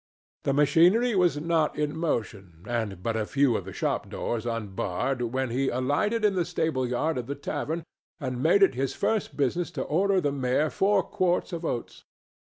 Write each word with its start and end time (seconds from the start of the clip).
The 0.45 0.53
machinery 0.53 1.13
was 1.13 1.39
not 1.39 1.77
in 1.77 1.95
motion 1.95 2.63
and 2.67 3.03
but 3.03 3.15
a 3.15 3.27
few 3.27 3.55
of 3.55 3.65
the 3.65 3.71
shop 3.71 4.09
doors 4.09 4.47
unbarred 4.47 5.21
when 5.21 5.51
he 5.51 5.69
alighted 5.69 6.25
in 6.25 6.33
the 6.33 6.43
stable 6.43 6.87
yard 6.89 7.19
of 7.19 7.27
the 7.27 7.35
tavern 7.35 7.83
and 8.19 8.41
made 8.41 8.63
it 8.63 8.73
his 8.73 8.95
first 8.95 9.37
business 9.37 9.69
to 9.77 9.83
order 9.83 10.19
the 10.19 10.31
mare 10.31 10.71
four 10.71 11.03
quarts 11.03 11.53
of 11.53 11.63
oats. 11.63 12.05